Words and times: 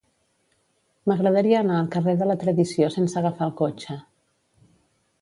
M'agradaria 1.11 1.59
anar 1.59 1.77
al 1.83 1.91
carrer 1.97 2.17
de 2.23 2.31
la 2.31 2.39
Tradició 2.47 2.91
sense 2.99 3.23
agafar 3.23 3.51
el 3.51 3.57
cotxe. 3.63 4.03